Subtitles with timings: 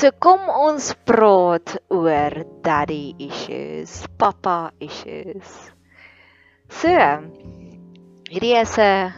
[0.00, 2.32] So kom ons praat oor
[2.64, 5.50] daddy issues, papa issues.
[6.72, 6.94] So,
[8.30, 9.12] hierdie is 'n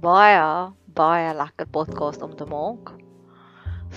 [0.00, 2.94] baie baie lekker podcast om te maak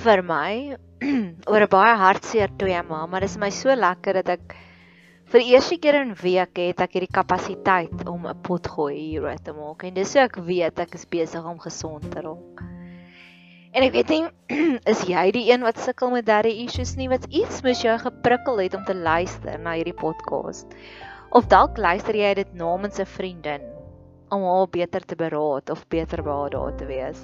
[0.03, 0.75] vir my
[1.53, 4.59] oor 'n baie hartseer tema, maar dit is my so lekker dat ek
[5.31, 9.55] vir eerste keer in week het ek hierdie kapasiteit om 'n pot gooi hier te
[9.55, 12.74] maak en dis so ek weet ek is besig om gesond te raak.
[13.75, 14.23] En ek weet nie
[14.91, 18.61] is jy die een wat sukkel met daddy issues nie wat iets moes jou geprikkel
[18.63, 20.71] het om te luister na hierdie podcast.
[21.35, 23.65] Of dalk luister jy dit namens 'n vriendin
[24.31, 27.21] om haar beter te beraad of beter by haar daar te wees.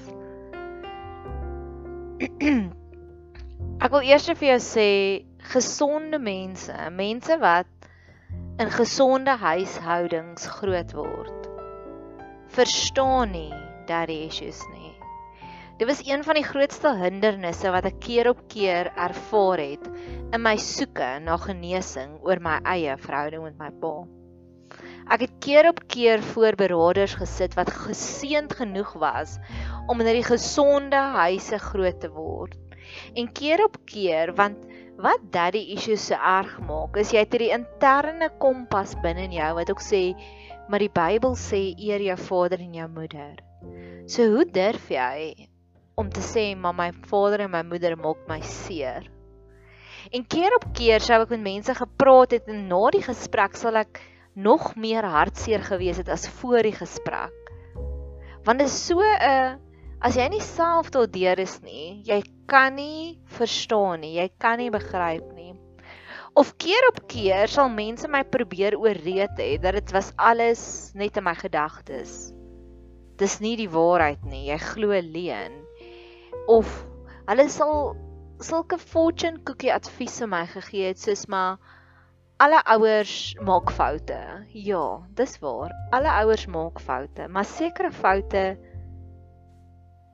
[3.87, 4.89] ek wil eers vir jou sê
[5.55, 7.71] gesonde mense, mense wat
[8.59, 11.49] in gesonde huishoudings groot word,
[12.51, 13.53] verstaan nie
[13.87, 14.90] daddy issues nie.
[15.81, 19.87] Dit was een van die grootste hindernisse wat ek keer op keer ervaar het
[20.29, 23.95] in my soeke na genesing oor my eie verhouding met my pa.
[25.15, 29.39] Ek het keer op keer voor beraders gesit wat geseënd genoeg was
[29.89, 32.53] om in 'n gesonde huise groot te word.
[33.17, 34.61] En keer op keer want
[35.01, 39.53] wat daddy issues so erg maak is jy het hierdie interne kompas binne in jou
[39.57, 40.13] wat ook sê
[40.69, 43.41] maar die Bybel sê eer jou vader en jou moeder.
[44.05, 45.49] So hoe durf jy
[45.95, 49.07] om te sê maar my vader en my moeder maak my seer.
[50.09, 53.77] En keer op keer sou ek met mense gepraat het en na die gesprek sal
[53.83, 54.01] ek
[54.33, 57.51] nog meer hartseer gewees het as voor die gesprek.
[58.45, 59.59] Want dit is so 'n
[60.01, 64.71] as jy nie self daardeur is nie, jy kan nie verstaan nie, jy kan nie
[64.71, 65.53] begryp nie.
[66.33, 71.17] Of keer op keer sal mense my probeer ooreed hê dat dit was alles net
[71.17, 72.33] in my gedagtes.
[73.17, 75.60] Dis nie die waarheid nie, jy glo leuen
[76.47, 76.71] of
[77.27, 77.95] hulle sal
[78.41, 81.59] sulke fortune cookie advies vir my gegee het soos maar
[82.41, 84.17] alle ouers maak foute.
[84.53, 85.69] Ja, dis waar.
[85.93, 88.45] Alle ouers maak foute, maar sekere foute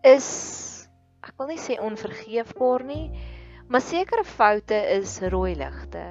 [0.03, 0.27] is
[1.23, 3.05] ek wil nie sê onvergeefbaar nie,
[3.67, 6.03] maar sekere foute is rooi ligte.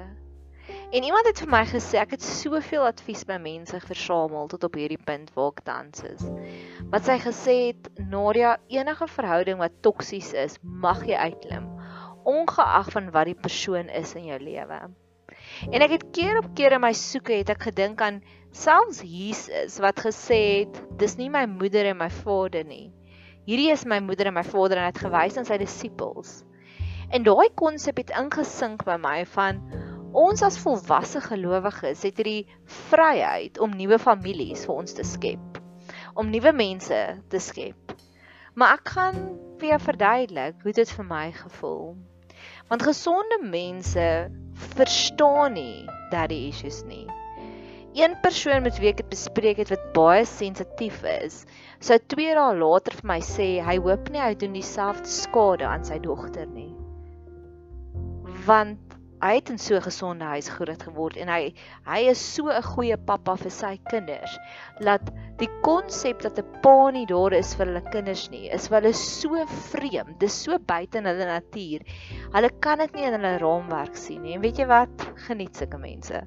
[0.87, 4.77] En iemand het vir my gesê ek het soveel advies by mense versamel tot op
[4.79, 6.21] hierdie punt waar ek tans is.
[6.93, 11.65] Wat sy gesê het, Nadia, enige verhouding wat toksies is, mag jy uitklim,
[12.23, 14.79] ongeag van wat die persoon is in jou lewe.
[15.67, 18.21] En ek het keer op keer in my soeke het ek gedink aan
[18.55, 22.93] selfs Jesus wat gesê het, dis nie my moeder en my vader nie.
[23.43, 26.45] Hierdie is my moeder en my vader en hy het gewys aan sy disippels.
[27.11, 29.59] En daai konsep het ingesink by my van
[30.17, 32.47] Ons as volwasse gelowiges het hierdie
[32.89, 35.59] vryheid om nuwe families vir ons te skep,
[36.17, 37.93] om nuwe mense te skep.
[38.57, 39.19] Maar ek gaan
[39.61, 41.91] vir jou verduidelik hoe dit vir my gevoel.
[42.71, 44.07] Want gesonde mense
[44.73, 47.05] verstaan nie dat die issues nie.
[47.97, 51.43] Een persoon met wie ek dit bespreek het wat baie sensitief is,
[51.77, 55.85] sou 2 dae later vir my sê hy hoop nie hy doen dieselfde skade aan
[55.85, 56.73] sy dogter nie.
[58.49, 58.86] Want
[59.27, 61.53] hy het in so 'n gesonde huis groot geword en hy
[61.85, 64.37] hy is so 'n goeie pappa vir sy kinders
[64.79, 65.11] dat
[65.41, 68.93] die konsep dat 'n pa nie daar is vir hulle kinders nie is vir hulle
[68.93, 71.83] so vreemd dis so buite in hulle natuur
[72.37, 74.35] hulle kan dit nie in hulle raamwerk sien nie.
[74.35, 75.07] En weet jy wat?
[75.27, 76.23] Geniet sulke mense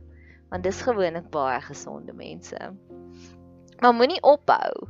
[0.51, 2.59] want dis gewoonlik baie gesonde mense.
[3.81, 4.89] Maar moenie ophou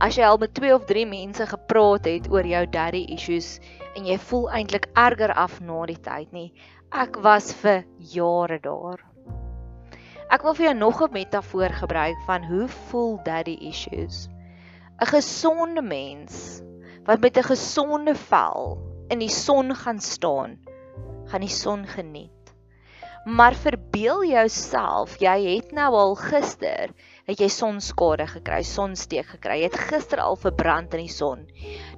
[0.00, 3.58] as jy al met 2 of 3 mense gepraat het oor jou daddy issues
[3.98, 6.52] en jy voel eintlik erger af na die tyd nie
[6.90, 8.98] Ek was vir jare daar.
[10.26, 14.26] Ek wil vir jou nog 'n metafoor gebruik van hoe voel daddy issues.
[14.98, 16.62] 'n Gesonde mens
[17.06, 18.78] wat met 'n gesonde vel
[19.08, 20.58] in die son gaan staan,
[21.30, 22.54] gaan die son geniet.
[23.24, 26.90] Maar verbeel jouself, jy het nou al gister
[27.32, 29.60] het jy sonskade gekry, sonsteek gekry.
[29.60, 31.46] Jy het gister al verbrand in die son.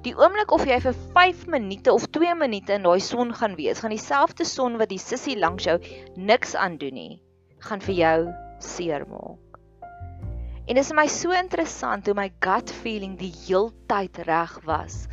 [0.05, 3.81] Die oomblik of jy vir 5 minute of 2 minute in daai son gaan wees,
[3.83, 5.79] gaan dieselfde son wat die sissie langs jou
[6.15, 7.15] niks aandoen nie,
[7.65, 8.19] gaan vir jou
[8.63, 9.39] seermaak.
[10.63, 15.09] En dit is my so interessant hoe my gut feeling die heeltyd reg was.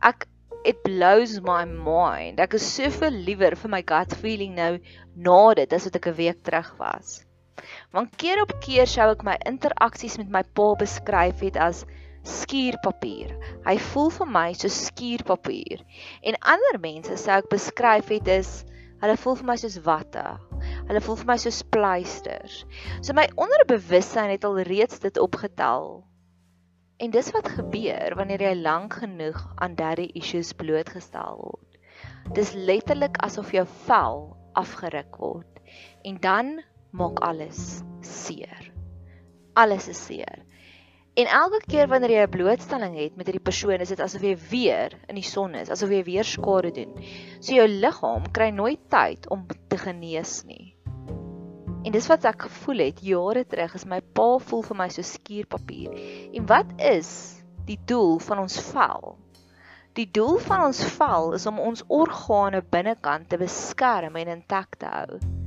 [0.00, 0.24] Ek
[0.64, 2.40] it blows my mind.
[2.40, 4.78] Ek is soveel liewer vir my gut feeling nou
[5.14, 7.20] na dit as wat ek 'n week terug was.
[7.94, 11.84] Want keer op keer sou ek my interaksies met my pa beskryf het as
[12.24, 13.34] skuurpapier.
[13.66, 15.84] Hy voel vir my so skuurpapier.
[16.24, 18.54] En ander mense sou ek beskryf het as
[19.02, 20.24] hulle voel vir my soos watte.
[20.88, 22.64] Hulle voel vir my soos pleisters.
[23.02, 26.02] So my onderbewussyn het al reeds dit opgetel.
[27.02, 31.80] En dis wat gebeur wanneer jy lank genoeg aan daddy issues blootgestel word.
[32.34, 34.22] Dis letterlik asof jou vel
[34.56, 35.60] afgeruk word
[36.06, 36.54] en dan
[36.94, 38.70] maak alles seer.
[39.58, 40.44] Alles is seer.
[41.14, 44.34] En elke keer wanneer jy 'n blootstelling het met hierdie persoon, is dit asof jy
[44.50, 46.94] weer in die son is, asof jy weer skade doen.
[47.40, 50.74] So jou liggaam kry nooit tyd om te genees nie.
[51.84, 55.02] En dis wat ek gevoel het jare terug, is my pa voel vir my so
[55.02, 55.94] skuurpapier.
[56.34, 59.18] En wat is die doel van ons vel?
[59.94, 64.86] Die doel van ons vel is om ons organe binnekant te beskerm en intact te
[64.86, 65.43] hou.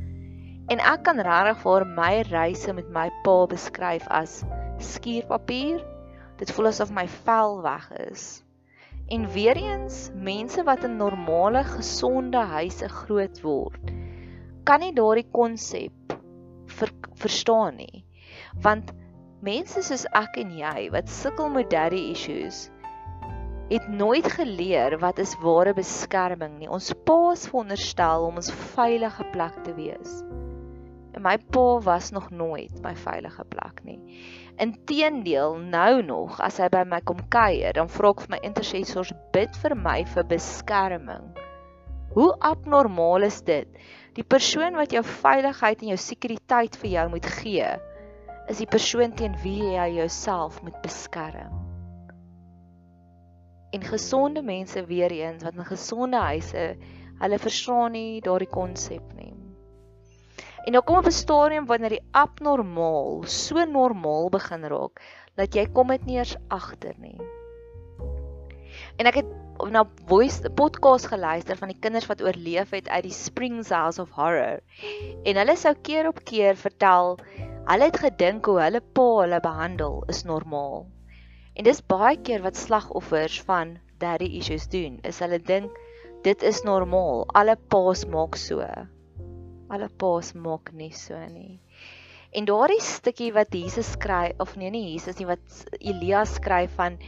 [0.68, 4.42] En ek kan regtig vir my reise met my pa beskryf as
[4.84, 5.80] skuurpapier.
[6.42, 8.26] Dit voel asof my vel weg is.
[9.08, 13.94] En weer eens, mense wat in normale, gesonde huise groot word,
[14.68, 16.16] kan nie daardie konsep
[16.68, 18.04] ver, verstaan nie.
[18.68, 18.92] Want
[19.40, 22.66] mense soos ek en jy wat sukkel met daddy issues,
[23.72, 26.68] het nooit geleer wat is ware beskerming nie.
[26.68, 30.20] Ons paas veronderstel om ons veilige plek te wees.
[31.18, 33.98] En my pa was nog nooit my veilige plek nie.
[34.62, 39.14] Inteendeel, nou nog as hy by my kom kuier, dan vra ek vir my intercessors
[39.34, 41.32] bid vir my vir beskerming.
[42.14, 43.70] Hoe abnormaal is dit?
[44.18, 47.72] Die persoon wat jou veiligheid en jou sekuriteit vir jou moet gee,
[48.48, 51.58] is die persoon teen wie jy jouself moet beskerm
[53.70, 56.78] en gesonde mense weer eens wat in gesonde huise
[57.20, 59.37] hulle verstaan nie daardie konsep nie.
[60.68, 65.00] En nou kom op 'n stadium wanneer die abnormaal so normaal begin raak
[65.40, 67.16] dat jy kom dit nie eens agter nie.
[69.00, 69.30] En ek het
[69.72, 74.12] na voice podcast geluister van die kinders wat oorleef het uit die Springs House of
[74.12, 74.60] Horror.
[75.24, 77.16] En hulle sou keer op keer vertel
[77.72, 80.86] hulle het gedink hoe hulle pa hulle behandel is normaal.
[81.56, 85.72] En dis baie keer wat slagoffers van daddy issues doen, is hulle dink
[86.28, 87.24] dit is normaal.
[87.34, 88.68] Alle paas maak so.
[89.68, 91.60] Alle paas maak nie so nie.
[92.32, 97.00] En daardie stukkie wat Jesus skryf of nee nie Jesus nie wat Elia skryf van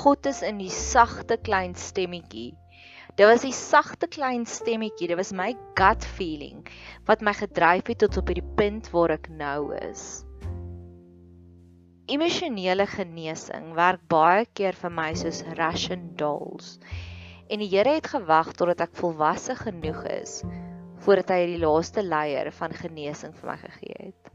[0.00, 2.52] God is in die sagte klein stemmetjie.
[3.16, 6.66] Dit was die sagte klein stemmetjie, dit was my gut feeling
[7.08, 10.24] wat my gedryf het tot op hierdie punt waar ek nou is.
[12.12, 16.76] Emosionele genesing werk baie keer vir my soos Russian dolls.
[17.48, 20.40] En die Here het gewag totdat ek volwasse genoeg is
[21.02, 24.32] voordat hy die laaste leier van genesing vir my gegee het.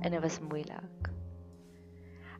[0.00, 1.10] En dit was moeilik.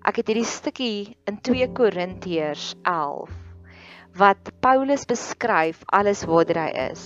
[0.00, 3.34] Ek het hierdie stukkie in 2 Korintiërs 11
[4.18, 7.04] wat Paulus beskryf alles wat hy is.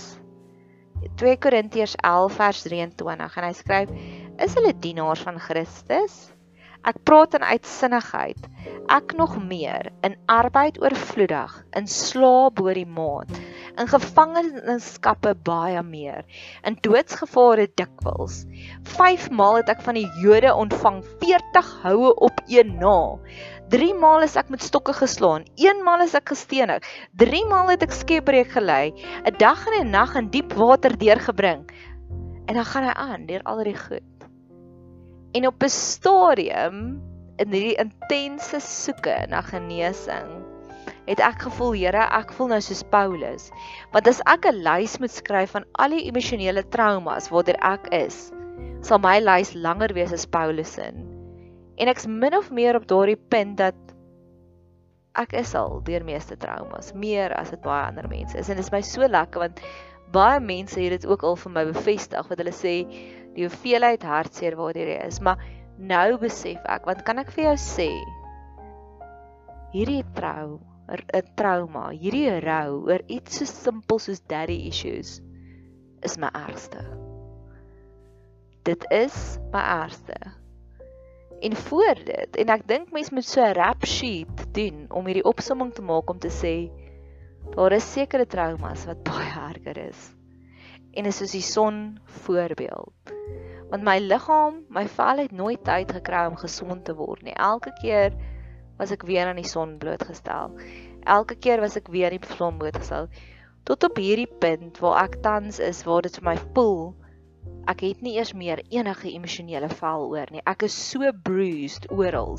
[1.21, 3.91] 2 Korintiërs 11 vers 23 en hy skryf:
[4.41, 6.15] "Is hulle dienaars van Christus?"
[6.85, 8.41] Ek praat in uitsinnigheid.
[8.93, 13.31] Ek nog meer in arbeid oorvloedig, in slaap bo die maat,
[13.77, 16.23] in gevangenskappe baie meer,
[16.63, 18.43] in doodsgevare dikwels.
[18.95, 23.17] 5 maal het ek van die Jode ontvang 40 houe op een na.
[23.73, 26.85] 3 maal is ek met stokke geslaan, 1 maal is ek gestenig,
[27.17, 28.93] 3 maal het ek skepbreek gelei,
[29.25, 31.65] 'n dag en 'n nag in diep water deurgebring.
[32.45, 34.05] En dan gaan hy aan deur al die goed.
[35.33, 37.01] En op 'n stadium
[37.37, 40.44] in hierdie intense soeke na genesing,
[41.05, 43.49] het ek gevoel, Here, ek voel nou soos Paulus.
[43.93, 48.31] Want as ek 'n lys moet skryf van al die emosionele traumas waartoe ek is,
[48.81, 50.91] sal my lys langer wees as Paulus se.
[51.77, 53.75] En ek's min of meer op daardie punt dat
[55.15, 58.49] ek is al deur meeste traumas, meer as dit baie ander mense is.
[58.49, 59.61] En dit is my so lekker want
[60.11, 62.75] baie mense het dit ook al vir my bevestig wat hulle sê
[63.35, 65.41] die hoeveelheid hartseer wat hier is, maar
[65.77, 67.89] nou besef ek, want kan ek vir jou sê
[69.75, 75.19] hierdie trou, 'n trauma, hierdie rou oor iets so simpel soos daddy issues
[76.05, 76.83] is my ergste.
[78.69, 80.17] Dit is my ergste.
[81.41, 85.29] En voor dit, en ek dink mense moet so 'n rap sheet doen om hierdie
[85.33, 86.55] opsomming te maak om te sê
[87.55, 90.13] daar is sekere traumas wat baie erger is.
[90.93, 93.15] En is soos die son voorbeeld
[93.69, 97.33] want my liggaam, my vel het nooit tyd gekry om gesond te word nie.
[97.33, 98.13] Elke keer
[98.79, 100.55] was ek weer aan die son blootgestel.
[101.05, 103.09] Elke keer was ek weer in die son blootgestel
[103.65, 106.93] tot op hierdie punt waar ek tans is waar dit vir my voel
[107.71, 110.43] ek het nie eers meer enige emosionele vel oor nie.
[110.45, 112.37] Ek is so bruised oral.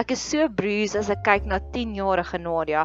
[0.00, 2.84] Ek is so bruised as ek kyk na 10 jarige Nadia.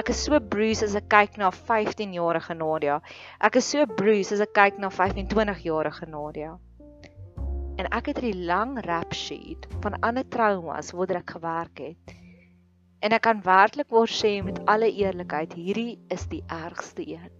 [0.00, 3.00] Ek is so bruised as ek kyk na 15 jarige Nadia.
[3.40, 6.56] Ek is so bruised as ek kyk na 25 jarige Nadia
[7.76, 12.14] en ek het 'n lang rap sheet van ander traumas waartoe ek gewerk het.
[13.00, 17.30] En ek kan werklik waar sê met alle eerlikheid, hierdie is die ergste een.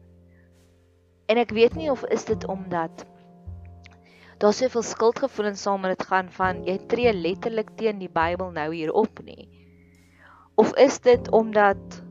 [1.26, 3.06] En ek weet nie of is dit omdat
[4.38, 8.74] daar soveel skuldgevoelens saam met dit gaan van jy tree letterlik teen die Bybel nou
[8.74, 9.48] hier op nie.
[10.54, 12.02] Of is dit omdat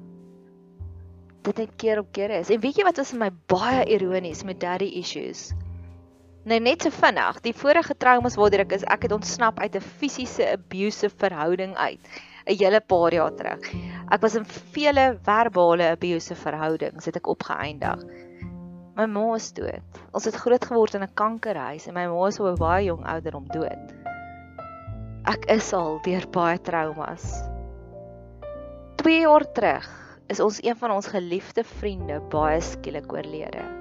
[1.42, 2.50] dit net keer op keer is.
[2.50, 5.52] En weet jy wat was my baie ironies met daddy issues?
[6.42, 9.90] Nou net so vinnig, die vorige traumas waardeur ek is, ek het ontsnap uit 'n
[10.02, 12.02] fisiese abusive verhouding uit
[12.48, 13.62] 'n hele paar jaar terug.
[14.10, 18.02] Ek was in vele verbale abusive verhoudings het ek opgeëindig.
[18.98, 19.82] My ma is dood.
[20.14, 23.06] Ons het groot geword in 'n kankerhuis en my ma is op 'n baie jong
[23.06, 23.94] ouderdom dood.
[25.26, 27.44] Ek is al deur baie traumas.
[28.96, 29.88] 2 jaar terug
[30.28, 33.81] is ons een van ons geliefde vriende baie skielik oorlede.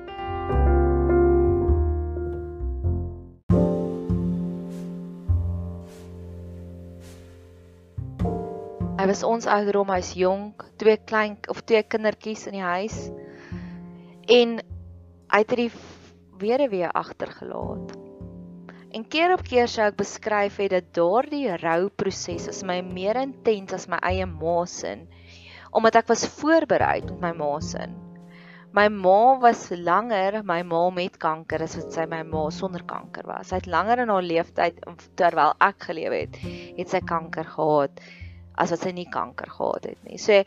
[9.11, 12.99] Was ons ouderdom, hy's jonk, twee klein of twee kindertjies in die huis.
[14.31, 14.61] En
[15.31, 15.71] hy het die
[16.41, 17.97] weduwee agtergelaat.
[18.91, 23.75] En keer op keer sou ek beskryf het dat daardie rouproses is my meer intens
[23.77, 24.97] as my eie ma se
[25.71, 27.85] omdat ek was voorberei met my ma se.
[28.75, 33.27] My ma was langer my ma met kanker as wat sy my ma sonder kanker
[33.31, 33.51] was.
[33.51, 34.83] Sy het langer in haar lewenstyd
[35.19, 36.43] terwyl ek geleef het,
[36.79, 38.03] het sy kanker gehad
[38.61, 40.19] as wat sy nie kanker gehad het nie.
[40.21, 40.43] So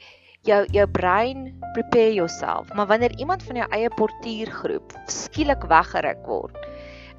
[0.47, 6.59] jou jou brein prepare yourself, maar wanneer iemand van jou eie portuïergroep skielik weggeruk word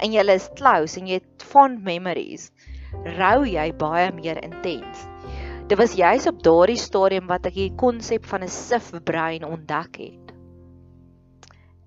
[0.02, 2.50] en jy is close en jy het fond memories,
[3.18, 5.06] rou jy baie meer intens.
[5.70, 9.96] Dit was juis op daardie stadium wat ek die konsep van 'n sif brein ontdek
[9.96, 10.32] het.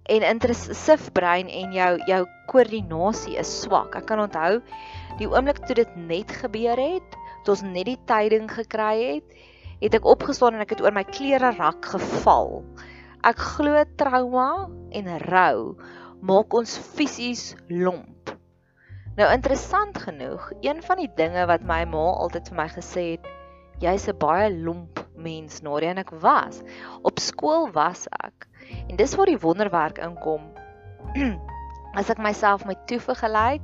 [0.10, 3.96] En intensif brein en jou jou koördinasie is swak.
[3.96, 4.62] Ek kan onthou
[5.20, 9.38] die oomblik toe dit net gebeur het, toe ons net die tyding gekry het,
[9.80, 12.60] het ek opgestaan en ek het oor my klere rak geval.
[13.24, 15.78] Ek glo trauma en rou
[16.28, 18.34] maak ons fisies lomp.
[19.18, 23.30] Nou interessant genoeg, een van die dinge wat my ma altyd vir my gesê het,
[23.82, 26.62] jy's 'n baie lomp mens, Nadia en ek was.
[27.02, 28.48] Op skool was ek.
[28.90, 30.52] En dis waar die wonderwerk inkom.
[32.00, 33.62] As ek myself met toe vergelyk,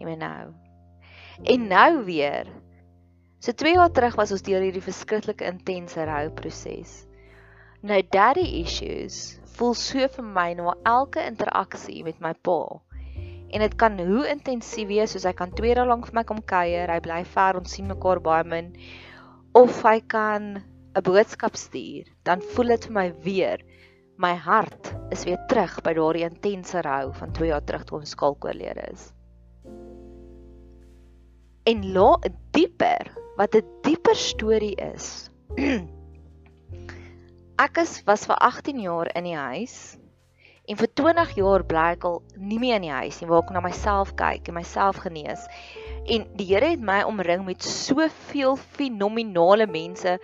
[0.00, 0.50] en nou.
[1.44, 2.61] En nou weer.
[3.42, 6.90] So 2 jaar terug was ons deur hierdie verskriklike intense rouproses.
[7.82, 9.16] Nou daddy issues
[9.56, 12.60] voel so vir my na elke interaksie met my pa.
[13.50, 16.38] En dit kan hoe intensief wees soos hy kan 2 dae lank vir my kom
[16.52, 18.70] kuier, hy bly ver, ons sien mekaar baie min
[19.58, 20.62] of hy kan
[20.94, 23.64] 'n boodskap stuur, dan voel dit vir my weer
[24.22, 28.14] my hart is weer terug by daardie intense rou van 2 jaar terug toe ons
[28.14, 29.10] skalkoorlede is.
[31.66, 32.08] En la
[32.54, 35.30] dieper, wat 'n dieper storie is.
[37.66, 39.98] ek is was vir 18 jaar in die huis
[40.66, 43.50] en vir 20 jaar bly ek al nie meer in die huis nie waar ek
[43.54, 45.46] na myself kyk en myself genees
[46.04, 50.18] En die Here het my omring met soveel fenominale mense.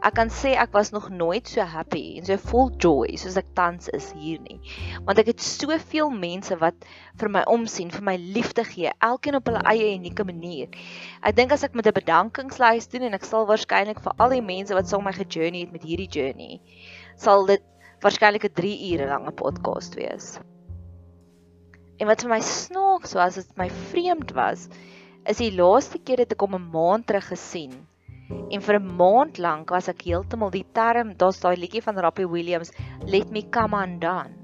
[0.00, 3.50] Ek kan sê ek was nog nooit so happy en so vol joy soos ek
[3.58, 4.56] tans is hier nie.
[5.04, 6.86] Want ek het soveel mense wat
[7.20, 10.72] vir my omsien, vir my liefde gee, elkeen op hulle eie unieke manier.
[11.20, 14.40] Ek dink as ek met 'n bedankingslys doen en ek sal waarskynlik vir al die
[14.40, 16.62] mense wat saam my gejourney het met hierdie journey,
[17.16, 17.60] sal dit
[18.00, 20.40] waarskynlik 'n 3 ure lange podcast wees.
[22.00, 24.70] En wat vir my snaaks was, is my vreemd was,
[25.28, 27.89] is die laaste keer het ek hom 'n maand terug gesien.
[28.30, 32.28] En vir 'n maand lank was ek heeltemal die term, daar's daai liedjie van Rappie
[32.28, 32.72] Williams,
[33.06, 34.34] Let me come undone.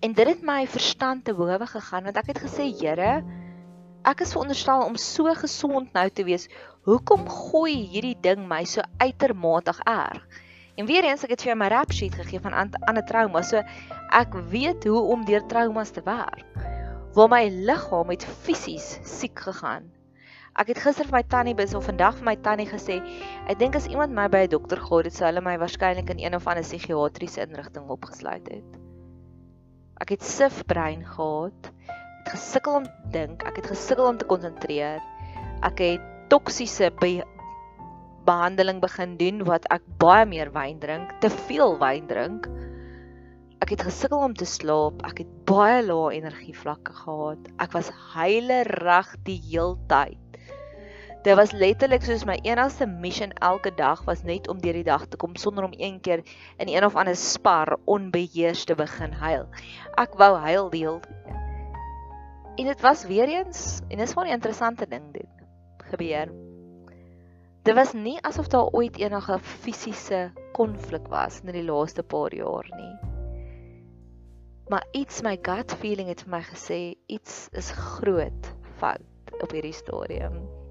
[0.00, 3.24] En dit het my verstand te bowe gegaan want ek het gesê, Here,
[4.04, 6.48] ek is veronderstel om so gesond nou te wees.
[6.84, 10.24] Hoekom gooi hierdie ding my so uitermate erg?
[10.76, 13.62] En weer eens ek het vir jou my rap sheet gegee van ander trauma, so
[14.12, 16.44] ek weet hoe om deur traumas te werk
[17.14, 19.86] waar my liggaam het fisies siek gegaan.
[20.54, 23.00] Ek het gister vir my tannie bes of vandag vir my tannie gesê,
[23.50, 26.22] ek dink as iemand my by 'n dokter gehad het, sou hulle my waarskynlik in
[26.22, 28.78] een of ander psigiatriese inrigting opgesluit het.
[30.00, 31.70] Ek het sif brein gehad.
[32.22, 35.02] Het gesukkel om te dink, ek het gesukkel om te konsentreer.
[35.62, 37.24] Ek het toksiese be
[38.24, 42.46] behandeling begin doen wat ek baie meer wyn drink, te veel wyn drink.
[43.60, 45.02] Ek het gesukkel om te slaap.
[45.02, 47.48] Ek het baie lae energievlakke gehad.
[47.58, 50.23] Ek was heilerig die heeltyd.
[51.24, 55.06] Dit was letterlik soos my enigste mission elke dag was net om deur die dag
[55.08, 56.20] te kom sonder om een keer
[56.60, 59.46] in een of ander spar onbeheers te begin huil.
[59.96, 61.00] Ek wou huil die hele
[62.60, 65.30] En dit was weer eens en dis maar 'n interessante ding dit
[65.88, 66.28] gebeur.
[67.62, 72.68] Dit was nie asof daar ooit enige fisiese konflik was in die laaste paar jaar
[72.76, 72.96] nie.
[74.68, 79.72] Maar iets my gut feeling het vir my gesê iets is groot fout op hierdie
[79.72, 80.63] stadium.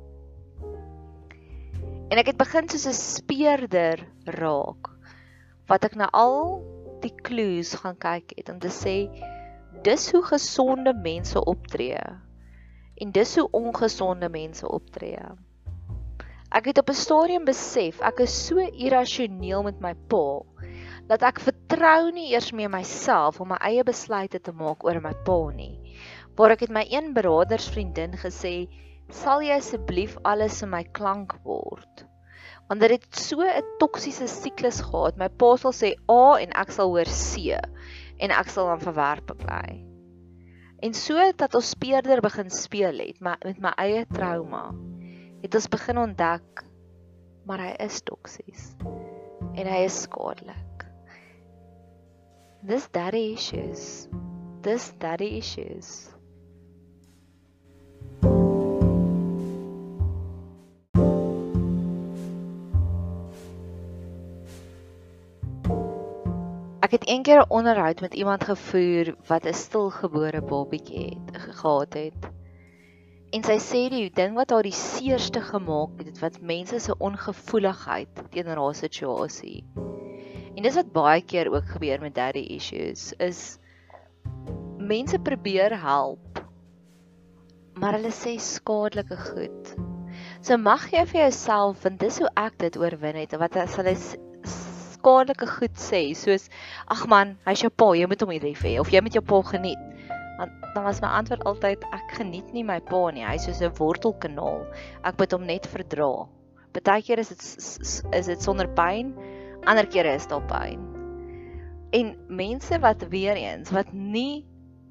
[2.13, 4.01] En ek het begin soos 'n speurder
[4.37, 4.89] raak
[5.65, 6.61] wat ek na al
[7.01, 8.93] die clues gaan kyk het om te sê
[9.87, 12.03] dis hoe gesonde mense optree
[13.01, 15.25] en dis hoe ongesonde mense optree.
[16.53, 20.45] Ek het op 'n stadium besef ek is so irrasioneel met my pa
[21.09, 25.17] dat ek vertrou nie eers meer myself om my eie besluite te maak oor my
[25.25, 25.97] pa nie.
[26.37, 28.69] Waar ek het my een broedersvriendin gesê,
[29.13, 32.05] "Sal jy asseblief alles in my klank word?"
[32.69, 35.17] Want dit het so 'n toksiese siklus gehad.
[35.17, 37.53] My pa sal sê A en ek sal hoor C
[38.19, 39.83] en ek sal dan verwerp bly.
[40.81, 44.73] En so dat ons speurder begin speel het, maar met my eie trauma
[45.43, 46.63] het ons begin ontdek
[47.45, 48.71] maar hy is toksies
[49.53, 50.85] en hy is skadelik.
[52.63, 54.07] Dis daddy issues.
[54.63, 56.12] Dis daddy issues.
[67.03, 72.29] Het eendag 'n onderhoud met iemand gevoer wat 'n stilgebore babatjie het gehad het.
[73.31, 78.23] En sy sê die ding wat haar die seerste gemaak het, wat mense se ongevoeligheid
[78.29, 79.65] teenoor haar situasie.
[80.55, 83.57] En dis wat baie keer ook gebeur met daddy issues is
[84.77, 86.45] mense probeer help
[87.73, 89.75] maar hulle sê skadelike goed.
[90.41, 93.95] So mag jy vir jouself want dis hoe ek dit oorwin het wat as hulle
[95.03, 96.47] skadelike goed sê soos
[96.87, 99.41] ag man, hy's jou pa, jy moet hom lief hê of jy moet jou pa
[99.51, 99.81] geniet
[100.37, 103.25] want dan was my antwoord altyd ek geniet nie my pa nie.
[103.25, 104.65] Hy's soos 'n wortelkanaal.
[105.05, 106.27] Ek moet hom net verdra.
[106.73, 107.43] Partykeer is dit
[108.17, 109.13] is dit sonder pyn,
[109.69, 110.81] ander kere is daar pyn.
[111.93, 114.45] En mense wat weer eens wat nie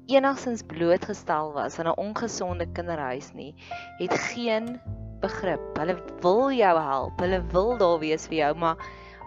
[0.07, 3.53] enigsins blootgestel was aan 'n ongesonde kinderhuis nie,
[3.99, 4.79] het geen
[5.19, 5.77] begrip.
[5.77, 7.19] Hulle wil jou help.
[7.19, 8.77] Hulle wil daar wees vir jou, maar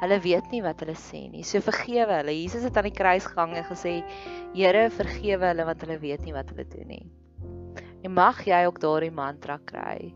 [0.00, 1.44] Hulle weet nie wat hulle sê nie.
[1.46, 2.34] So vergewe hulle.
[2.36, 3.94] Jesus het aan die kruis gehang en gesê:
[4.54, 7.06] "Here, vergewe hulle want hulle weet nie wat hulle doen nie."
[8.04, 10.12] En mag jy ook daardie mantra kry.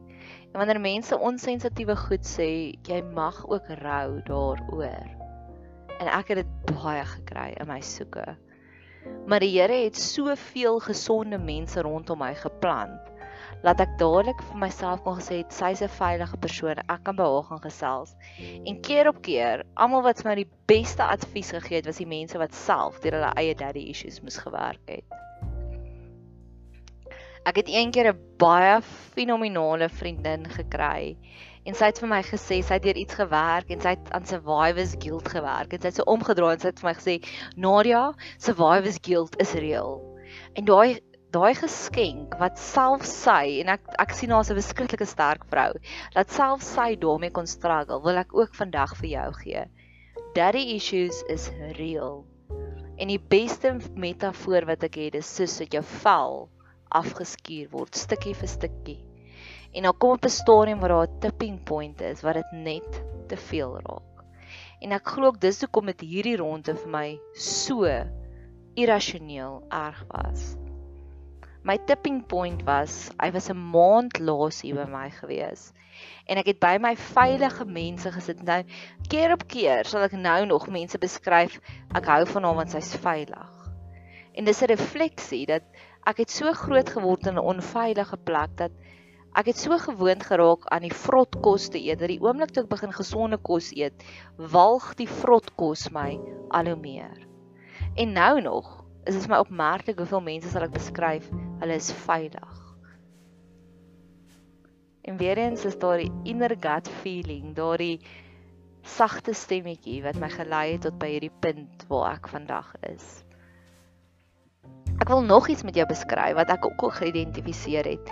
[0.53, 5.09] En wanneer mense onsensitiewe goed sê, jy mag ook rou daaroor.
[6.01, 8.37] En ek het dit baie gekry in my soeke.
[9.27, 13.10] Maar die Here het soveel gesonde mense rondom my geplant
[13.63, 16.79] laat ek dadelik vir myself kon gesê het sy's 'n veilige persoon.
[16.89, 18.15] Ek kan by haar gaan gesels.
[18.65, 22.39] En keer op keer, almal wat my die beste advies gegee het, was die mense
[22.39, 25.05] wat self deur hulle eie daddy issues moes gewerk het.
[27.45, 28.81] Ek het eendag 'n baie
[29.15, 31.17] fenominale vriendin gekry
[31.65, 34.27] en sy het vir my gesê sy het deur iets gewerk en sy het aan
[34.27, 37.15] survivor's guilt gewerk en sy het so omgedraai en sy het vir my gesê
[37.57, 40.01] Nadia, survivor's guilt is reël.
[40.55, 45.07] En daai daai geskenk wat self sy en ek ek sien haar as 'n beskruikelike
[45.07, 45.71] sterk vrou
[46.15, 49.63] dat self sy daarmee kon struggle wil ek ook vandag vir jou gee.
[50.35, 52.25] Daddy issues is real.
[52.99, 56.49] En die beste metafoor wat ek het is soos dat jou vel
[57.01, 58.99] afgeskuur word stukkie vir stukkie.
[59.73, 63.03] En dan kom op 'n stadium waar daar 'n tipping point is wat dit net
[63.29, 64.25] te veel raak.
[64.83, 67.87] En ek glo dis hoekom dit hierdie ronde vir my so
[68.75, 70.57] irrasioneel erg was
[71.63, 75.73] my tipping point was, hy was 'n maand laas hier by my gewees.
[76.27, 78.43] En ek het by my veilige mense gesit.
[78.43, 78.63] Nou
[79.09, 81.61] keer op keer sal ek nou nog mense beskryf,
[81.95, 83.51] ek hou van hom want hy's veilig.
[84.33, 85.63] En dis 'n refleksie dat
[86.07, 88.73] ek het so groot geword in 'n onveilige plek dat
[89.37, 92.63] ek het so gewoond geraak aan die vrot kos te eet dat die oomblik toe
[92.63, 93.95] ek begin gesonde kos eet,
[94.37, 96.19] walg die vrot kos my
[96.51, 97.27] al hoe meer.
[97.97, 102.59] En nou nog is dit my opmerklik hoeveel mense sal ek beskryf, hulle is veilig.
[105.03, 108.01] En weer eens is daar die inner gut feeling, daardie
[108.87, 113.09] sagte stemmetjie wat my gelei het tot by hierdie punt waar ek vandag is.
[115.01, 118.11] Ek wil nog iets met jou beskryf wat ek ook al geïdentifiseer het,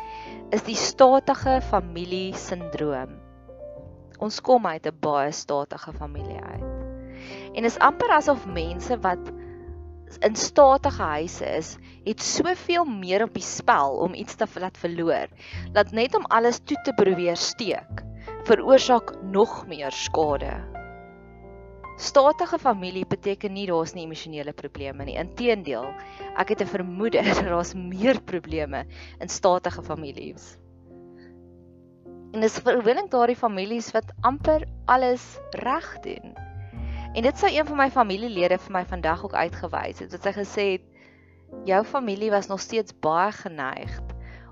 [0.57, 3.19] is die statige familie sindroom.
[4.25, 6.65] Ons kom uit 'n baie statige familie uit.
[7.55, 9.33] En is amper asof mense wat
[10.17, 15.29] in statige huise is, het soveel meer op die spel om iets te laat verloor,
[15.73, 18.03] dat net om alles toe te probeer steek,
[18.49, 20.79] veroorsaak nog meer skade.
[21.99, 25.17] Statige familie beteken nie daar's nie emosionele probleme nie.
[25.19, 25.89] Inteendeel,
[26.39, 28.87] ek het 'n vermoede dat daar's meer probleme
[29.19, 30.57] in statige families.
[32.33, 36.48] En dis verwilling daardie families wat amper alles reg doen.
[37.15, 40.13] En dit sou een van my familielede vir my vandag ook uitgewys het.
[40.13, 40.87] Wat sy gesê het,
[41.65, 44.01] jou familie was nog steeds baie geneig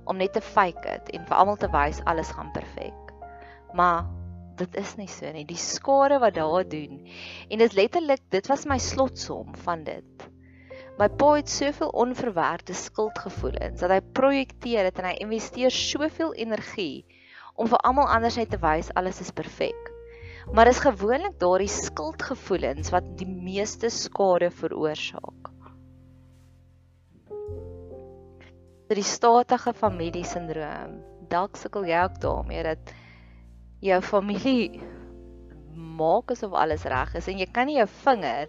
[0.04, 3.12] om net te fake dit en vir almal te wys alles gaan perfek.
[3.76, 4.06] Maar
[4.56, 5.44] dit is nie so nie.
[5.44, 7.02] Die skade wat daar doen
[7.48, 10.28] en dit letterlik dit was my slotsom van dit.
[10.96, 17.04] My pa het soveel onverwerkte skuldgevoelens dat hy projekteer dit en hy investeer soveel energie
[17.54, 19.95] om vir almal anders net te wys alles is perfek.
[20.52, 25.50] Maar dis gewoonlik daardie skuldgevoelens wat die meeste skade veroorsaak.
[28.86, 31.00] Die statige familie sindroom.
[31.28, 32.94] Dalk sukkel jy ook daarmee dat
[33.82, 34.80] jou familie
[35.74, 38.46] maak asof alles reg is en jy kan nie jou vinger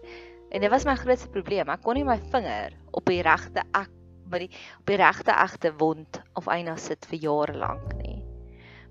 [0.52, 1.70] en dit was my grootste probleem.
[1.74, 3.92] Ek kon nie my vinger op die regte ek
[4.28, 8.22] by die op die regte egte wond of eina sit vir jare lank nie.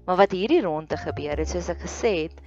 [0.07, 2.42] Maar wat hierdie ronde gebeur het, soos ek gesê het,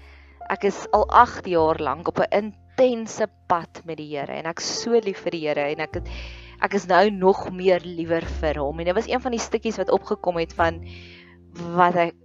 [0.50, 4.60] ek is al 8 jaar lank op 'n intense pad met die Here en ek
[4.60, 6.10] so lief vir die Here en ek het,
[6.62, 9.78] ek is nou nog meer liewer vir hom en dit was een van die stukkies
[9.78, 10.82] wat opgekom het van
[11.76, 12.16] wat ek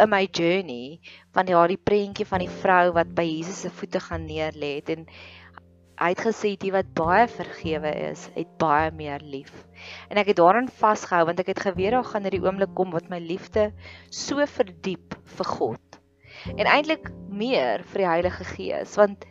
[0.00, 1.00] in my journey
[1.32, 5.06] van daardie prentjie van die vrou wat by Jesus se voete gaan neerlê het en
[6.00, 9.52] hy het gesê die wat baie vergewe is, het baie meer lief.
[10.10, 13.10] En ek het daarin vasgehou want ek het geweet daar gaan 'n oomblik kom wat
[13.10, 13.70] my liefde
[14.10, 15.83] so verdiep vir God
[16.56, 19.24] en eintlik meer vir die Heilige Gees want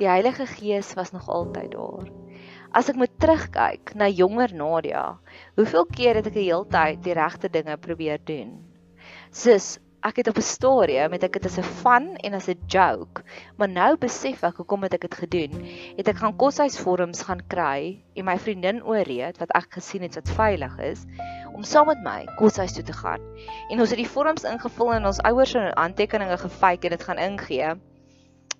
[0.00, 2.08] die Heilige Gees was nog altyd daar.
[2.72, 5.04] As ek moet terugkyk na jonger Nadia,
[5.58, 8.54] hoeveel keer het ek die hele tyd die regte dinge probeer doen?
[9.34, 9.74] Sis,
[10.06, 13.22] ek het op 'n stadium met ek dit as 'n fun en as 'n joke,
[13.58, 15.52] maar nou besef ek hoekom het ek dit gedoen?
[15.98, 20.28] Het ek gaan koshuisvorms gaan kry en my vriendin ooreed wat ek gesien het wat
[20.28, 21.04] veilig is
[21.60, 23.20] om saam met my koshuis toe te gaan.
[23.68, 27.18] En ons het die vorms ingevul en ons ouers se aantekeninge gefake en dit gaan
[27.20, 27.74] ingee.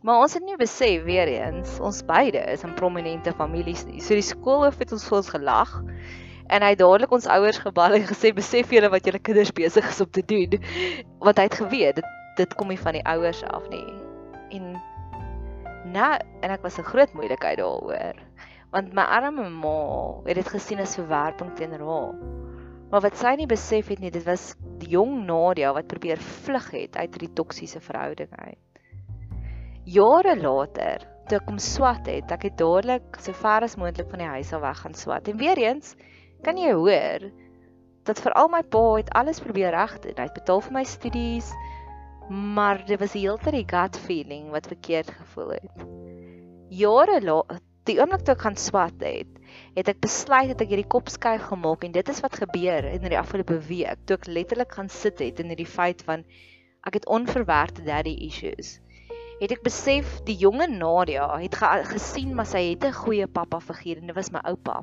[0.04, 4.02] Maar ons het nie besef weer eens, ons beide is in prominente families nie.
[4.04, 5.72] So die skoolhoof het ons vir ons gelag
[6.50, 9.88] en hy het dadelik ons ouers gebel en gesê besef julle wat julle kinders besig
[9.88, 10.58] is om te doen.
[11.24, 13.86] Want hy het geweet dit dit kom nie van die ouers af nie.
[14.52, 14.74] En
[15.96, 16.12] nou
[16.44, 18.20] en ek was 'n groot moeilikheid daaroor.
[18.76, 22.40] Want my arme ma het dit gesien as verwerping teenoor haar.
[22.90, 26.70] Maar wat sy nie besef het nie, dit was die jong Nadia wat probeer vlug
[26.74, 28.59] het uit hierdie toksiese verhouding uit.
[29.87, 34.24] Jare later, toe ek hom swat het, ek het dadelik so ver as moontlik van
[34.24, 35.31] die huis af weg gaan swat.
[35.31, 35.94] En weer eens,
[36.42, 37.31] kan jy hoor
[38.09, 40.16] dat veral my pa het alles probeer regdoen.
[40.18, 41.50] Hy het betaal vir my studies,
[42.31, 45.85] maar dit was heeltemal die gut feeling wat verkeerd gevoel het.
[46.74, 49.39] Jare later, die oomblik toe ek gaan swat het,
[49.74, 53.08] het ek besluit dat ek hierdie kop skuif gemaak en dit is wat gebeur in
[53.08, 56.24] die afgelope week toe ek letterlik gaan sit het in hierdie feit van
[56.88, 58.78] ek het onverwerkte daddy issues.
[59.40, 63.60] Het ek besef die jonge Nadia het ge gesien maar sy het 'n goeie pappa
[63.60, 64.82] figuur en dit was my oupa.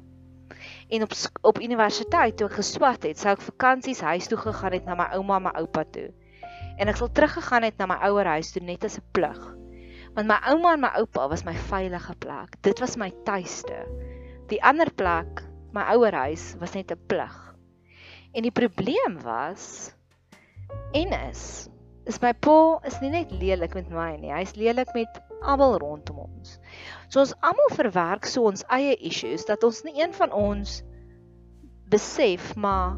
[0.89, 4.85] En op op universiteit toe ek geswat het, sou ek vakansies huis toe gegaan het
[4.85, 6.09] na my ouma en my oupa toe.
[6.77, 9.39] En ek sal teruggegaan het na my ouer huis toe net as 'n plug.
[10.15, 12.55] Want my ouma en my oupa was my veilige plek.
[12.61, 13.85] Dit was my tuiste.
[14.47, 15.43] Die ander plek,
[15.75, 17.35] my ouer huis, was net 'n plug.
[18.31, 19.93] En die probleem was
[20.93, 21.69] en is
[22.05, 26.19] is my pa is nie net lelik met my nie, hy's lelik met almal rondom
[26.23, 26.59] ons.
[27.09, 30.81] So ons almal verwerk so ons eie issues dat ons nie een van ons
[31.91, 32.95] besef maar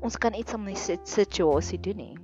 [0.00, 2.16] ons kan iets om die situasie doen nie.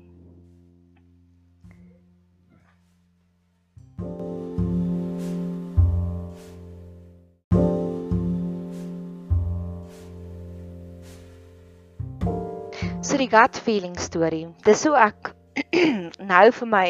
[13.20, 14.46] Die gut feeling storie.
[14.64, 15.34] Dis hoe ek
[16.32, 16.86] nou vir my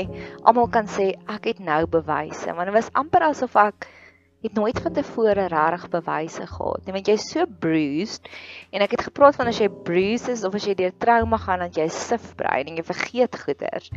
[0.46, 3.88] almal kan sê ek het nou bewyse, want dit was amper asof ek
[4.44, 8.30] het nooit van tevore regtig bewyse gehad nie, want jy's so bruised
[8.70, 11.66] en ek het gepraat van as jy bruised is of as jy deur trauma gaan
[11.66, 13.90] dat jy sif brein en jy vergeet goeders.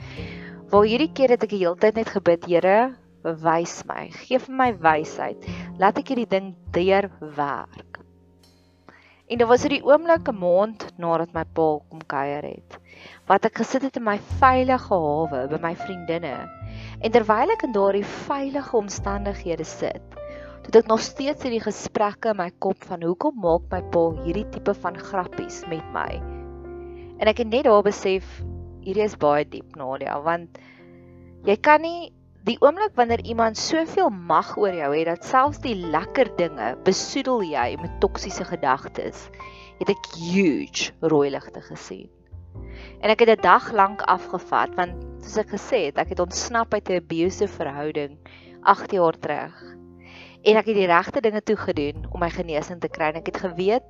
[0.74, 4.58] Waar hierdie keer het ek die hele tyd net gebid, Here, bewys my, gee vir
[4.58, 5.46] my wysheid.
[5.80, 7.93] Laat ek hierdie ding deurwerk.
[9.32, 12.80] En dit was hierdie oomblik 'n maand nadat my pa kom kuier het.
[13.28, 16.36] Wat ek gesit het in my veilige hawe by my vriendinne.
[17.00, 20.20] En terwyl ek in daardie veilige omstandighede sit,
[20.66, 24.50] het ek nog steeds hierdie gesprekke in my kop van hoekom maak my pa hierdie
[24.52, 26.20] tipe van grappies met my.
[27.20, 28.28] En ek het net daar besef
[28.84, 30.60] hierdie is baie diep Nadia want
[31.48, 32.12] jy kan nie
[32.44, 37.40] Die oomblik wanneer iemand soveel mag oor jou het dat selfs die lekker dinge besoedel
[37.48, 39.30] jy met toksiese gedagtes,
[39.80, 42.10] het ek huge rooi ligte gesien.
[43.00, 46.74] En ek het 'n dag lank afgevat want soos ek gesê het, ek het ontsnap
[46.74, 48.20] uit 'n abusive verhouding
[48.68, 49.56] 8 jaar terug.
[50.44, 53.32] En ek het die regte dinge toe gedoen om my genesing te kry en ek
[53.32, 53.88] het geweet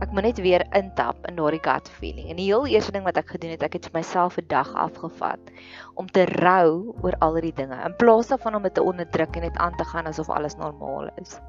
[0.00, 2.30] Ek moet net weer intap in daardie gut feeling.
[2.30, 4.70] En die heel eerste ding wat ek gedoen het, ek het vir myself 'n dag
[4.74, 5.50] afgevat
[5.94, 9.42] om te rou oor al die dinge in plaas daarvan om dit te onderdruk en
[9.42, 11.40] net aan te gaan asof alles normaal is.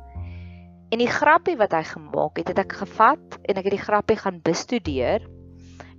[0.92, 4.18] En die grappie wat hy gemaak het, het ek gevat en ek het die grappie
[4.20, 5.24] gaan bestudeer.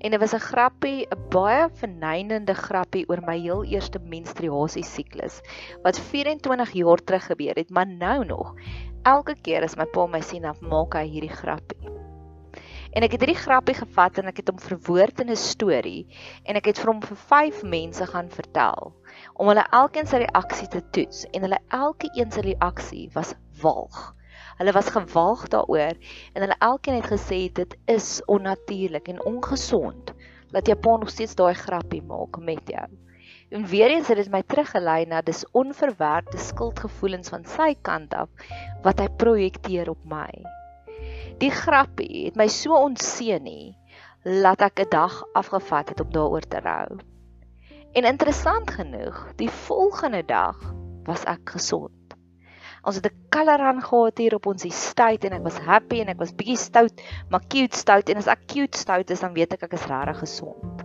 [0.03, 5.41] En dit was 'n grappie, 'n baie verneinende grappie oor my heel eerste menstruasie siklus
[5.83, 8.55] wat 24 jaar terug gebeur het, maar nou nog.
[9.03, 12.12] Elke keer as my pa my sien, dan maak hy hierdie grappie.
[12.93, 16.03] En ek het hierdie grappie gevat en ek het hom verwoord in 'n storie
[16.45, 18.93] en ek het vir hom vir 5 mense gaan vertel
[19.35, 24.15] om hulle elkeen se reaksie te toets en hulle elkeen se reaksie was walg.
[24.61, 25.97] Hulle was gewalg daaroor
[26.35, 30.13] en hulle elkeen het gesê dit is onnatuurlik en ongesond
[30.53, 32.89] dat Japan nog steeds daai grappie maak met jou.
[33.49, 38.29] En weer eens het dit my teruggelei na dis onverwerkte skuldgevoelens van sy kant af
[38.83, 40.61] wat hy projekteer op my.
[41.39, 43.73] Die grappie het my so ontseën nie
[44.25, 46.99] laat ek 'n dag afgevat het om daaroor te rou.
[47.93, 50.57] En interessant genoeg, die volgende dag
[51.05, 52.15] was ek gesond.
[52.83, 56.19] Ons het 'n coloran gehad hier op ons estate en ek was happy en ek
[56.19, 59.63] was bietjie stout, maar cute stout en as ek cute stout is dan weet ek
[59.63, 60.83] ek is regtig gesond.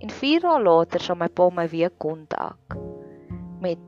[0.00, 2.76] En 4 dae later sou my pa my weer kontak
[3.60, 3.78] met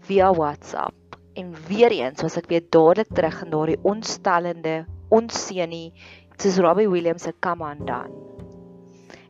[0.00, 1.07] via WhatsApp
[1.38, 4.78] en weer eens was ek weer dadelik terug in daardie ontstellende,
[5.14, 5.92] onseënie
[6.38, 8.10] soos Robbie Williams se come on dan.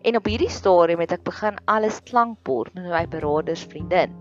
[0.03, 4.17] En op hierdie stadium het ek begin alles klankbord met my beraders vriendin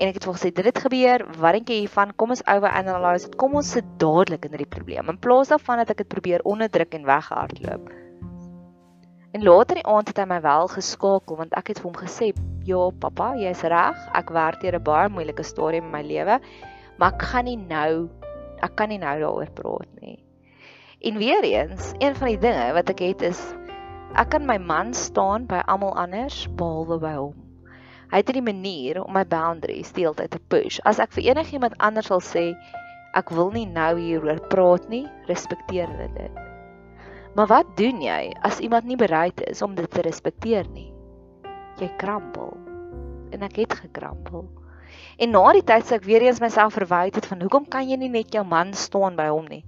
[0.00, 2.14] en ek het vir gesê dit het gebeur, wat dink jy hiervan?
[2.16, 3.36] Kom ons over analyse dit.
[3.40, 6.96] Kom ons sit dadelik in hierdie probleem in plaas daarvan dat ek dit probeer onderdruk
[6.96, 7.90] en weghardloop.
[9.36, 12.32] En later die aand het hy my wel geskakel want ek het vir hom gesê,
[12.64, 13.98] "Ja, pappa, jy's reg.
[14.14, 16.40] Ek werk deur 'n baie moeilike stadium in my lewe,
[17.00, 18.08] maar ek gaan nie nou
[18.60, 20.18] ek kan nie nou daaroor praat nie."
[21.00, 23.40] En weer eens, een van die dinge wat ek het is
[24.20, 27.38] ek kan my man staan by almal anders behalwe by hom.
[28.10, 30.80] Hy het 'n manier om my boundaries deeltyd te push.
[30.84, 32.54] As ek vir enigiemand anders wil sê
[33.14, 36.34] ek wil nie nou hieroor praat nie, respekteer hulle dit.
[37.34, 40.92] Maar wat doen jy as iemand nie bereid is om dit te respekteer nie?
[41.78, 42.56] Jy krampel.
[43.30, 44.50] En ek het gekrampel.
[45.18, 47.96] En na die tyd sê ek weer eens myself verwyd het van hoekom kan jy
[47.96, 49.64] nie net jou man staan by hom nie?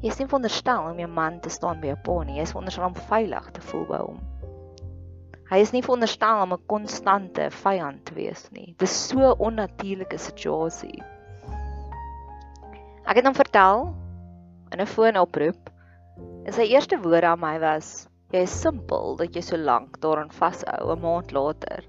[0.00, 2.38] Jy is nie veronderstel om jou man te staan by jou pa nie.
[2.38, 4.20] Jy is veronderstel om veilig te voel by hom.
[5.50, 8.74] Hy is nie veronderstel om 'n konstante vyand te wees nie.
[8.78, 11.02] Dis so onnatuurlike situasie.
[13.04, 13.90] Ek het hom vertel
[14.72, 15.70] in 'n foonoproep
[16.46, 20.30] en sy eerste woorde aan my was: "Jy is simpel dat jy so lank daaraan
[20.30, 21.84] vashou 'n maand later."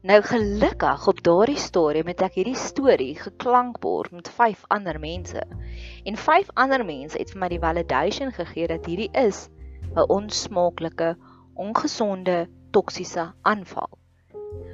[0.00, 5.42] Nou gelukkig op daardie storie met ek hierdie storie geklankbord met vyf ander mense.
[6.08, 9.50] En vyf ander mense het vir my die validation gegee dat hierdie is
[9.92, 11.10] 'n onsmaaklike,
[11.54, 13.90] ongesonde toksiese aanval.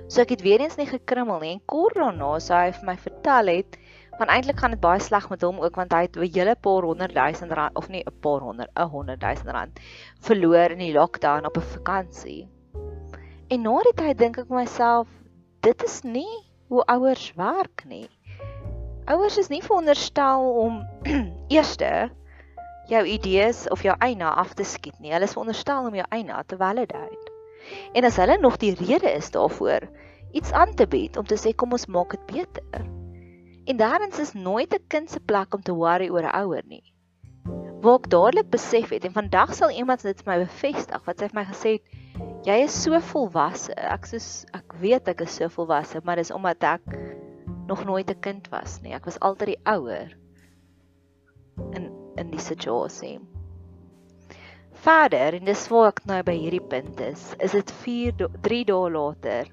[0.06, 2.96] So ek het weer eens nie gekrummel nie en kort daarna sou hy vir my
[2.96, 3.78] vertel het
[4.18, 6.86] van eintlik gaan dit baie sleg met hom ook want hy het 'n hele paar
[6.86, 9.80] honderd duisend rand of nie 'n paar honderd, 'n honderd duisend rand
[10.20, 12.55] verloor in die lockdown op 'n vakansie.
[13.46, 15.06] En na die tyd dink ek myself,
[15.62, 16.30] dit is nie
[16.66, 18.08] hoe ouers werk nie.
[19.06, 20.80] Ouers is nie veronderstel om
[21.54, 21.90] eerste
[22.90, 25.12] jou idees of jou eina af te skiet nie.
[25.14, 27.30] Hulle is veronderstel om jou eina te validate.
[27.94, 29.86] En as hulle nog die rede is daarvoor
[30.34, 32.82] iets aan te bied om te sê kom ons maak dit beter.
[33.70, 36.82] En daarins is nooit 'n kind se plek om te worry oor 'n ouer nie.
[37.80, 41.28] Waar ek dadelik besef het en vandag sal iemand dit vir my bevestig wat sy
[41.30, 42.05] vir my gesê het
[42.46, 43.74] jy is so volwasse.
[43.76, 46.84] Ek soos ek weet ek is so volwasse, maar dis omdat ek
[47.66, 48.94] nog nooit 'n kind was nie.
[48.94, 50.16] Ek was altyd die ouer
[51.74, 53.20] in in die situasie.
[54.72, 58.90] Verder en dis waar ek nou by hierdie punt is, is dit 4 3 dae
[58.90, 59.46] later.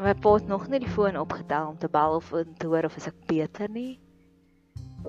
[0.00, 2.96] My pa het nog nie die foon opgetel om te bel of te hoor of
[3.06, 4.00] ek beter nie.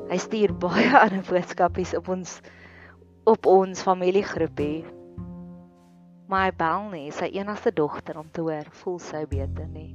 [0.09, 2.41] Hy stuur baie ander boodskapies op ons
[3.27, 4.96] op ons familiegroepie.
[6.27, 9.93] My bel nie, sy enigste dogter om te hoor voel sy beter nie.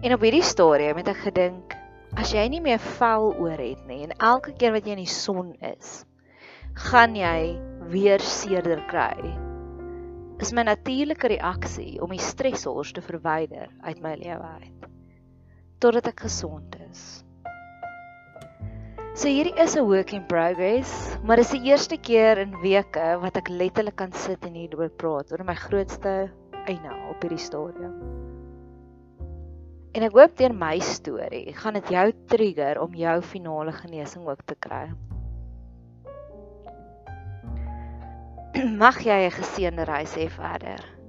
[0.00, 1.74] En op hierdie stadium het ek gedink,
[2.16, 5.12] as jy nie meer vel oor het nie en elke keer wat jy in die
[5.12, 6.06] son is,
[6.88, 7.60] gaan jy
[7.92, 9.18] weer seerder kry.
[10.40, 14.88] Is my natuurlike reaksie om die stresors te verwyder uit my lewe uit
[15.80, 17.02] totdat ek gesond is.
[19.10, 23.36] So hierdie is 'n work in progress, maar dis die eerste keer in weke wat
[23.36, 26.30] ek letterlik kan sit en hieroor praat oor my grootste
[26.70, 27.96] eina op hierdie stadium.
[29.98, 34.46] En ek hoop deur my storie gaan dit jou trigger om jou finale genesing ook
[34.46, 34.86] te kry.
[38.84, 40.99] Mag jy 'n geseënde reis hê verder.